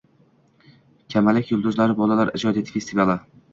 [1.17, 3.21] Kamalak yulduzlari bolalar ijodiyoti festivali